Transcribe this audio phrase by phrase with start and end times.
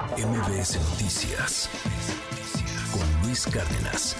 [0.00, 1.68] MBS Noticias
[2.90, 4.16] con Luis Cárdenas.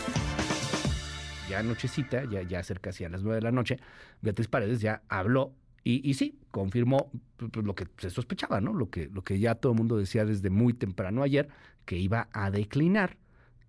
[1.49, 3.79] Ya nochecita, ya, ya cerca hacia las nueve de la noche,
[4.21, 8.75] Beatriz Paredes ya habló y, y sí, confirmó pues, pues, lo que se sospechaba, ¿no?
[8.75, 11.49] Lo que, lo que ya todo el mundo decía desde muy temprano ayer,
[11.87, 13.17] que iba a declinar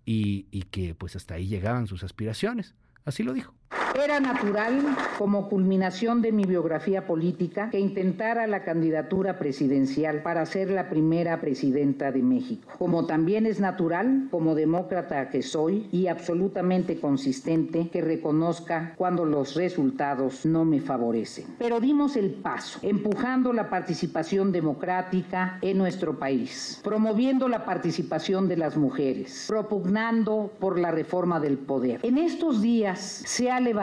[0.04, 2.74] y, y que pues hasta ahí llegaban sus aspiraciones.
[3.06, 3.54] Así lo dijo.
[3.94, 4.80] Era natural,
[5.18, 11.42] como culminación de mi biografía política, que intentara la candidatura presidencial para ser la primera
[11.42, 12.72] presidenta de México.
[12.78, 19.54] Como también es natural, como demócrata que soy y absolutamente consistente, que reconozca cuando los
[19.56, 21.44] resultados no me favorecen.
[21.58, 28.56] Pero dimos el paso, empujando la participación democrática en nuestro país, promoviendo la participación de
[28.56, 32.00] las mujeres, propugnando por la reforma del poder.
[32.02, 33.81] En estos días se ha levantado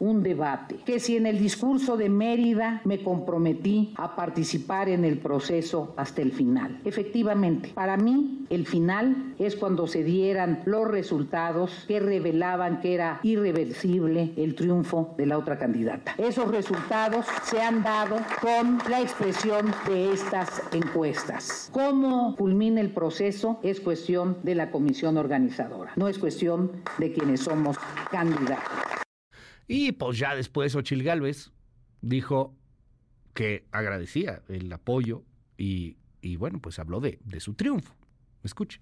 [0.00, 5.18] un debate, que si en el discurso de Mérida me comprometí a participar en el
[5.18, 6.80] proceso hasta el final.
[6.84, 13.20] Efectivamente, para mí el final es cuando se dieran los resultados que revelaban que era
[13.22, 16.14] irreversible el triunfo de la otra candidata.
[16.18, 21.70] Esos resultados se han dado con la expresión de estas encuestas.
[21.72, 23.58] ¿Cómo culmina el proceso?
[23.62, 27.76] Es cuestión de la comisión organizadora, no es cuestión de quienes somos
[28.10, 28.93] candidatos.
[29.66, 31.52] Y pues ya después Ochil Gálvez
[32.00, 32.54] dijo
[33.32, 35.24] que agradecía el apoyo
[35.56, 37.94] y, y bueno, pues habló de, de su triunfo.
[38.42, 38.80] Escuche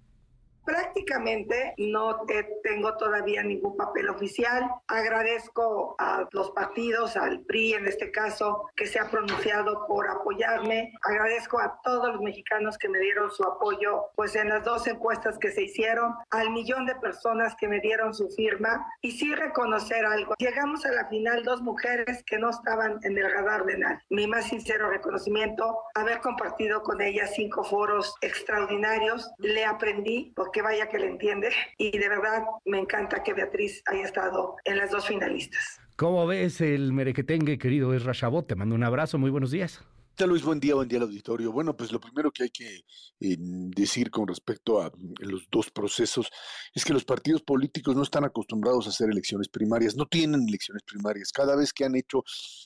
[0.92, 2.24] prácticamente no
[2.62, 4.70] tengo todavía ningún papel oficial.
[4.88, 10.92] Agradezco a los partidos, al PRI en este caso, que se ha pronunciado por apoyarme.
[11.02, 15.38] Agradezco a todos los mexicanos que me dieron su apoyo, pues en las dos encuestas
[15.38, 18.86] que se hicieron, al millón de personas que me dieron su firma.
[19.00, 20.34] Y sí reconocer algo.
[20.38, 24.00] Llegamos a la final dos mujeres que no estaban en el radar de nadie.
[24.10, 29.30] Mi más sincero reconocimiento, haber compartido con ellas cinco foros extraordinarios.
[29.38, 31.48] Le aprendí porque que vaya que le entiende.
[31.78, 35.80] Y de verdad me encanta que Beatriz haya estado en las dos finalistas.
[35.96, 38.46] ¿Cómo ves el merequetengue, querido Esra Chabot?
[38.46, 39.84] Te mando un abrazo, muy buenos días.
[40.20, 41.50] Luis, buen día, buen día al auditorio.
[41.50, 42.76] Bueno, pues lo primero que hay que
[43.18, 46.28] eh, decir con respecto a mm, los dos procesos
[46.72, 50.84] es que los partidos políticos no están acostumbrados a hacer elecciones primarias, no tienen elecciones
[50.84, 51.32] primarias.
[51.32, 52.22] Cada vez que han hecho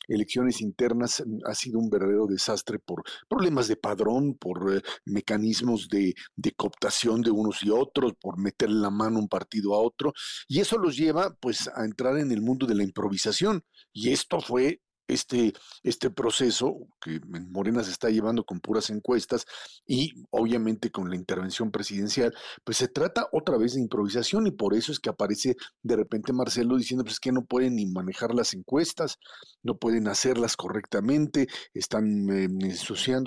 [0.06, 5.88] elecciones internas mm, ha sido un verdadero desastre por problemas de padrón, por eh, mecanismos
[5.88, 10.12] de, de cooptación de unos y otros, por meterle la mano un partido a otro,
[10.46, 13.64] y eso los lleva pues a entrar en el mundo de la improvisación.
[13.94, 15.52] Y esto fue este,
[15.82, 19.46] este proceso que en Morena se está llevando con puras encuestas
[19.86, 22.34] y obviamente con la intervención presidencial,
[22.64, 26.32] pues se trata otra vez de improvisación y por eso es que aparece de repente
[26.32, 29.18] Marcelo diciendo pues que no pueden ni manejar las encuestas,
[29.62, 32.48] no pueden hacerlas correctamente, están eh,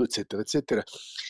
[0.03, 0.83] etcétera, etcétera.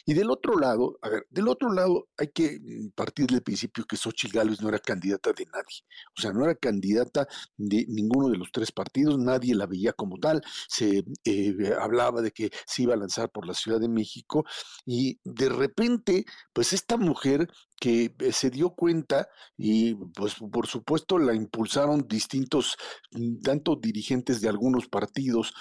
[0.05, 3.85] Y del otro lado, a ver, del otro lado hay que mm, partir del principio
[3.85, 5.83] que Xochitl Gálvez no era candidata de nadie,
[6.17, 7.27] o sea, no era candidata
[7.57, 12.31] de ninguno de los tres partidos, nadie la veía como tal, se eh, hablaba de
[12.31, 14.45] que se iba a lanzar por la Ciudad de México
[14.85, 17.47] y de repente, pues esta mujer
[17.79, 22.75] que eh, se dio cuenta y pues por supuesto la impulsaron distintos,
[23.11, 25.53] mm, tanto dirigentes de algunos partidos,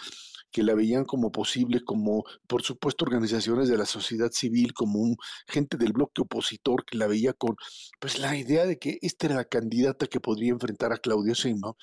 [0.51, 5.17] que la veían como posible, como por supuesto organizaciones de la sociedad civil, como un,
[5.47, 7.57] gente del bloque opositor que la veía con
[8.01, 11.75] pues la idea de que esta era la candidata que podría enfrentar a Claudio Sheinbaum.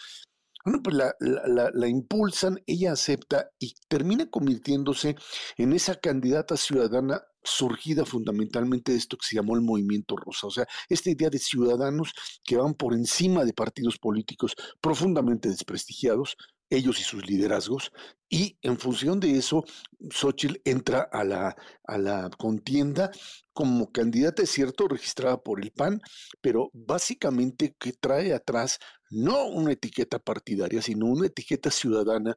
[0.66, 5.16] Bueno, pues la, la, impulsan, ella acepta y termina convirtiéndose
[5.58, 10.50] en esa candidata ciudadana surgida fundamentalmente de esto que se llamó el movimiento rosa, o
[10.50, 16.36] sea, esta idea de ciudadanos que van por encima de partidos políticos profundamente desprestigiados,
[16.70, 17.92] ellos y sus liderazgos,
[18.30, 19.64] y en función de eso,
[20.10, 23.12] Xochitl entra a la, a la contienda
[23.54, 26.02] como candidata, es cierto, registrada por el PAN,
[26.42, 28.80] pero básicamente que trae atrás
[29.12, 32.36] no una etiqueta partidaria, sino una etiqueta ciudadana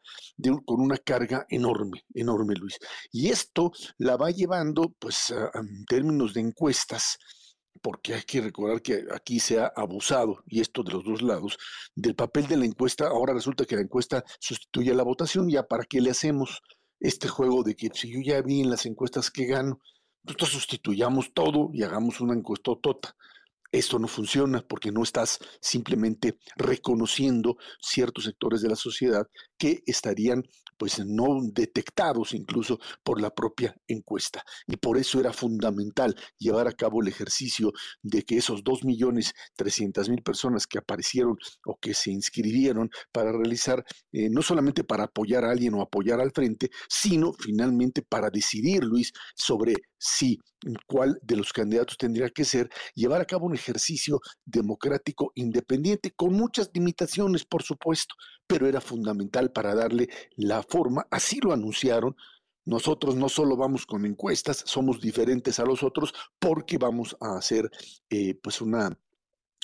[0.65, 2.79] con una carga enorme, enorme, Luis.
[3.11, 7.19] Y esto la va llevando, pues, en términos de encuestas,
[7.83, 11.59] porque hay que recordar que aquí se ha abusado, y esto de los dos lados,
[11.95, 13.09] del papel de la encuesta.
[13.09, 16.61] Ahora resulta que la encuesta sustituye a la votación, ya para qué le hacemos
[17.01, 19.81] este juego de que si yo ya vi en las encuestas que gano,
[20.25, 23.15] nosotros sustituyamos todo y hagamos una encuesta tota.
[23.71, 29.27] Esto no funciona porque no estás simplemente reconociendo ciertos sectores de la sociedad
[29.59, 30.43] que estarían
[30.79, 34.45] pues no detectados incluso por la propia encuesta.
[34.67, 37.73] Y por eso era fundamental llevar a cabo el ejercicio
[38.03, 41.37] de que esos 2.300.000 personas que aparecieron
[41.67, 46.21] o que se inscribieron para realizar, eh, no solamente para apoyar a alguien o apoyar
[46.21, 50.39] al frente, sino finalmente para decidir, Luis, sobre sí,
[50.87, 56.33] cuál de los candidatos tendría que ser, llevar a cabo un ejercicio democrático independiente, con
[56.33, 58.15] muchas limitaciones, por supuesto,
[58.47, 62.17] pero era fundamental para darle la forma, así lo anunciaron,
[62.65, 67.71] nosotros no solo vamos con encuestas, somos diferentes a los otros porque vamos a hacer
[68.11, 68.91] eh, pues una,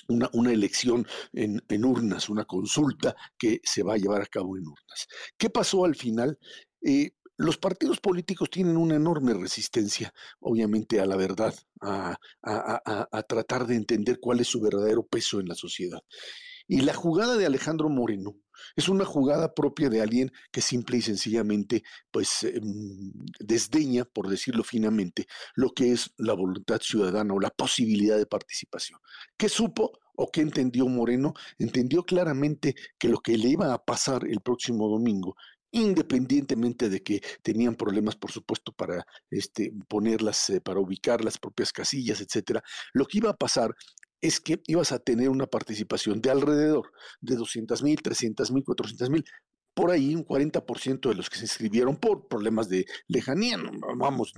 [0.07, 4.65] una, elección en, en, urnas, una consulta que se va a llevar a cabo en
[4.65, 5.07] urnas.
[5.37, 6.39] ¿Qué pasó al final?
[6.81, 12.17] Eh, los partidos políticos tienen una enorme resistencia, obviamente, a la verdad, a,
[13.27, 15.99] tratar de entender cuál es su verdadero peso en la sociedad.
[16.67, 18.35] Y la jugada de Alejandro Moreno
[18.75, 24.63] es una jugada propia de alguien que simple y sencillamente, pues, em, desdeña, por decirlo
[24.63, 28.99] finamente, lo que es la voluntad ciudadana o la posibilidad de participación.
[29.37, 31.33] ¿Qué supo o qué entendió Moreno?
[31.59, 35.35] Entendió claramente que lo que le iba a pasar el próximo domingo
[35.75, 41.73] independientemente de que tenían problemas, por supuesto, para este, ponerlas, eh, para ubicar las propias
[41.73, 42.63] casillas, etcétera.
[42.93, 43.75] Lo que iba a pasar
[44.21, 49.09] es que ibas a tener una participación de alrededor de 200 mil, 300 mil, 400
[49.09, 49.25] mil,
[49.73, 53.57] por ahí un 40% de los que se inscribieron por problemas de lejanía,
[53.97, 54.31] vamos,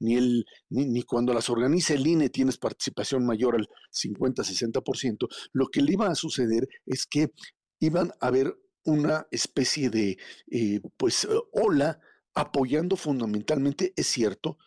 [0.00, 5.82] ni, el, ni, cuando las organiza el INE tienes participación mayor al 50-60%, lo que
[5.82, 7.30] le iba a suceder es que
[7.78, 10.18] iban a haber una especie de,
[10.50, 12.00] eh, pues, ola
[12.34, 14.58] apoyando fundamentalmente, es cierto,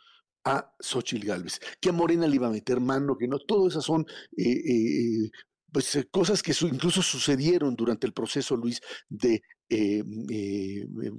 [0.44, 3.85] a Xochitl Galvez, que a Morena le iba a meter mano, que no, todas esas
[3.85, 4.06] son
[4.38, 5.31] eh, eh,
[5.75, 8.80] pues, eh, cosas que incluso sucedieron durante el proceso, Luis,
[9.10, 9.42] de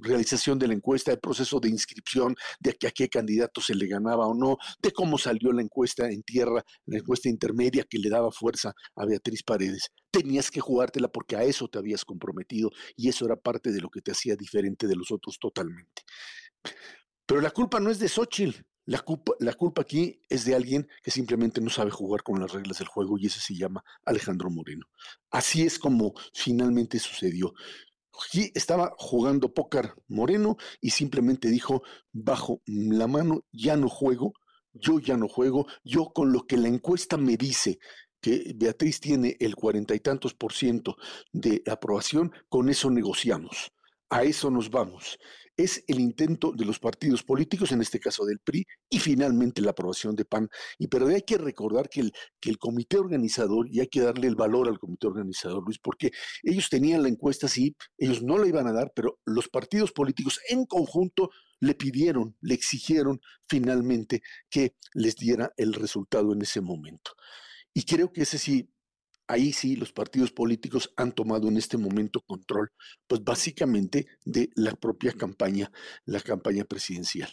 [0.01, 4.25] realización de la encuesta, el proceso de inscripción, de a qué candidato se le ganaba
[4.25, 8.31] o no, de cómo salió la encuesta en tierra, la encuesta intermedia que le daba
[8.31, 9.91] fuerza a Beatriz Paredes.
[10.09, 13.91] Tenías que jugártela porque a eso te habías comprometido y eso era parte de lo
[13.91, 16.01] que te hacía diferente de los otros totalmente.
[17.27, 20.87] Pero la culpa no es de Xochitl, la culpa, la culpa aquí es de alguien
[21.03, 24.49] que simplemente no sabe jugar con las reglas del juego y ese se llama Alejandro
[24.49, 24.85] Moreno.
[25.29, 27.53] Así es como finalmente sucedió.
[28.55, 34.31] estaba jugando póker Moreno y simplemente dijo, bajo la mano, ya no juego,
[34.71, 37.79] yo ya no juego, yo con lo que la encuesta me dice
[38.21, 40.95] que Beatriz tiene el cuarenta y tantos por ciento
[41.33, 43.73] de aprobación, con eso negociamos.
[44.09, 45.17] A eso nos vamos
[45.57, 49.71] es el intento de los partidos políticos, en este caso del PRI, y finalmente la
[49.71, 50.47] aprobación de PAN.
[50.77, 54.27] Y pero hay que recordar que el, que el comité organizador, y hay que darle
[54.27, 56.11] el valor al comité organizador, Luis, porque
[56.43, 60.39] ellos tenían la encuesta, sí, ellos no la iban a dar, pero los partidos políticos
[60.47, 63.19] en conjunto le pidieron, le exigieron
[63.49, 67.13] finalmente que les diera el resultado en ese momento.
[67.73, 68.69] Y creo que ese sí
[69.27, 72.71] ahí sí los partidos políticos han tomado en este momento control,
[73.07, 75.71] pues básicamente de la propia campaña,
[76.05, 77.29] la campaña presidencial.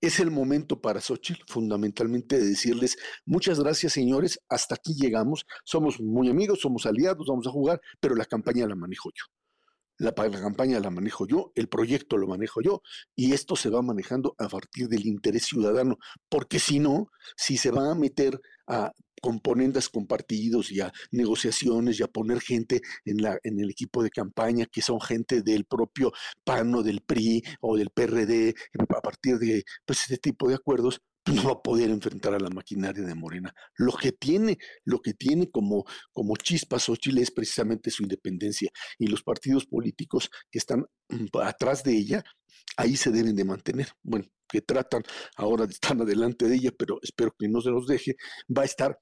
[0.00, 2.96] Es el momento para Xochitl fundamentalmente de decirles
[3.26, 8.14] muchas gracias señores, hasta aquí llegamos, somos muy amigos, somos aliados, vamos a jugar, pero
[8.14, 9.24] la campaña la manejo yo.
[10.00, 12.82] La, la, campaña la manejo yo, el proyecto lo manejo yo,
[13.16, 15.96] y esto se va manejando a partir del interés ciudadano,
[16.28, 22.02] porque si no, si se va a meter a componentes compartidos y a negociaciones y
[22.02, 26.12] a poner gente en, la, en el equipo de campaña que son gente del propio
[26.44, 28.54] PAN o del PRI o del PRD,
[28.88, 32.40] a partir de pues, este tipo de acuerdos, pues, no va a poder enfrentar a
[32.40, 33.54] la maquinaria de Morena.
[33.76, 39.22] Lo que tiene, lo que tiene como, como Chile es precisamente su independencia y los
[39.22, 42.24] partidos políticos que están mm, atrás de ella,
[42.76, 43.88] ahí se deben de mantener.
[44.02, 45.02] Bueno, que tratan
[45.36, 48.16] ahora de estar adelante de ella, pero espero que no se los deje,
[48.56, 48.98] va a estar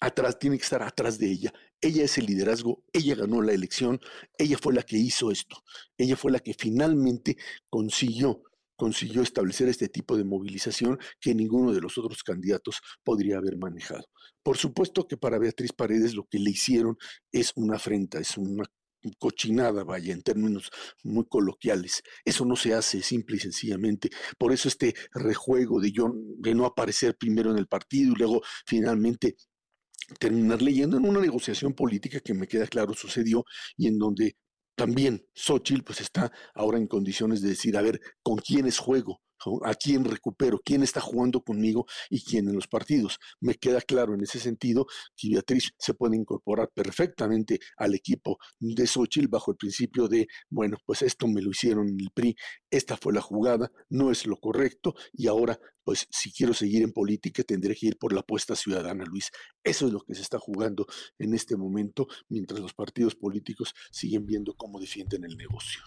[0.00, 1.52] atrás, tiene que estar atrás de ella.
[1.80, 4.00] Ella es el liderazgo, ella ganó la elección,
[4.36, 5.62] ella fue la que hizo esto,
[5.96, 7.36] ella fue la que finalmente
[7.70, 8.42] consiguió
[8.78, 14.04] consiguió establecer este tipo de movilización que ninguno de los otros candidatos podría haber manejado.
[14.44, 16.96] Por supuesto que para Beatriz Paredes lo que le hicieron
[17.32, 18.64] es una afrenta, es una
[19.18, 20.70] cochinada, vaya, en términos
[21.02, 22.02] muy coloquiales.
[22.24, 24.10] Eso no se hace simple y sencillamente.
[24.38, 28.42] Por eso este rejuego de yo de no aparecer primero en el partido y luego
[28.64, 29.36] finalmente
[30.18, 33.44] terminar leyendo en una negociación política que me queda claro sucedió
[33.76, 34.36] y en donde
[34.74, 39.20] también Xochitl pues está ahora en condiciones de decir, a ver, ¿con quiénes juego?
[39.64, 43.18] A quién recupero, quién está jugando conmigo y quién en los partidos.
[43.40, 48.86] Me queda claro en ese sentido que Beatriz se puede incorporar perfectamente al equipo de
[48.86, 52.36] Xochitl bajo el principio de, bueno, pues esto me lo hicieron el PRI,
[52.70, 56.92] esta fue la jugada, no es lo correcto y ahora, pues si quiero seguir en
[56.92, 59.30] política tendré que ir por la apuesta ciudadana, Luis.
[59.64, 60.86] Eso es lo que se está jugando
[61.18, 65.82] en este momento mientras los partidos políticos siguen viendo cómo defienden el negocio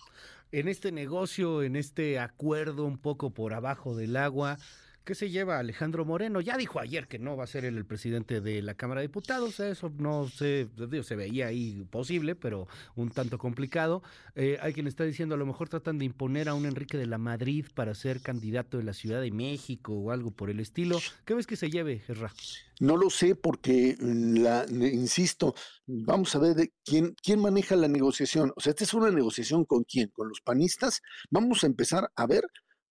[0.52, 4.58] en este negocio, en este acuerdo un poco por abajo del agua,
[5.04, 6.42] ¿Qué se lleva Alejandro Moreno?
[6.42, 9.60] Ya dijo ayer que no va a ser el, presidente de la Cámara de Diputados,
[9.60, 10.68] eso no se,
[11.02, 14.04] se veía ahí posible, pero un tanto complicado.
[14.36, 17.08] Eh, hay quien está diciendo a lo mejor tratan de imponer a un Enrique de
[17.08, 21.00] la Madrid para ser candidato de la Ciudad de México o algo por el estilo.
[21.26, 22.32] ¿Qué ves que se lleve, Gerra?
[22.80, 25.56] No lo sé porque, la, insisto,
[25.88, 28.54] vamos a ver de quién, quién maneja la negociación.
[28.56, 31.02] O sea, esta es una negociación con quién, con los panistas.
[31.32, 32.44] Vamos a empezar a ver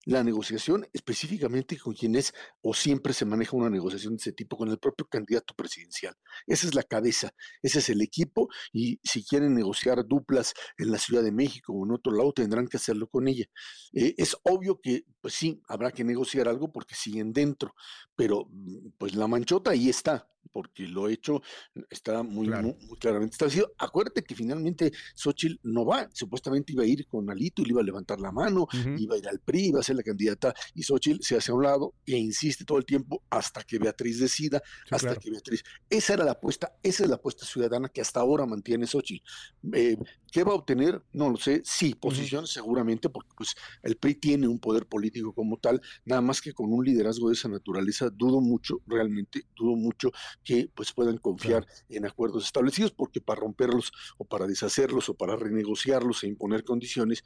[0.06, 4.56] la negociación específicamente con quien es o siempre se maneja una negociación de ese tipo
[4.56, 6.14] con el propio candidato presidencial.
[6.46, 10.98] Esa es la cabeza, ese es el equipo y si quieren negociar duplas en la
[10.98, 13.44] Ciudad de México o en otro lado tendrán que hacerlo con ella.
[13.92, 17.74] Eh, es obvio que pues sí, habrá que negociar algo porque siguen dentro,
[18.16, 21.42] pero mm, pues la manchota ahí está porque lo hecho
[21.88, 23.72] está muy, muy, claramente establecido.
[23.78, 27.80] Acuérdate que finalmente Xochitl no va, supuestamente iba a ir con Alito y le iba
[27.80, 28.66] a levantar la mano,
[28.98, 31.54] iba a ir al PRI, iba a ser la candidata, y Xochitl se hace a
[31.54, 35.62] un lado e insiste todo el tiempo hasta que Beatriz decida, hasta que Beatriz.
[35.88, 39.24] Esa era la apuesta, esa es la apuesta ciudadana que hasta ahora mantiene Xochitl.
[39.72, 39.96] Eh,
[40.32, 41.02] ¿Qué va a obtener?
[41.12, 41.62] No lo sé.
[41.64, 46.40] Sí, posición seguramente, porque pues el PRI tiene un poder político como tal, nada más
[46.40, 50.12] que con un liderazgo de esa naturaleza, dudo mucho, realmente dudo mucho
[50.44, 55.36] que pues puedan confiar en acuerdos establecidos, porque para romperlos o para deshacerlos o para
[55.36, 57.24] renegociarlos e imponer condiciones,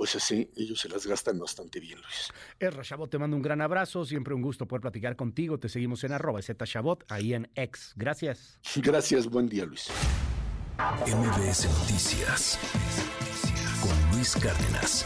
[0.00, 2.32] pues así ellos se las gastan bastante bien, Luis.
[2.58, 6.02] Erra Chabot, te mando un gran abrazo, siempre un gusto poder platicar contigo, te seguimos
[6.04, 7.92] en arroba Chabot, ahí en X.
[7.96, 8.58] Gracias.
[8.76, 9.88] Gracias, buen día, Luis.
[11.06, 12.58] MBS Noticias
[13.82, 15.04] con Luis Cárdenas.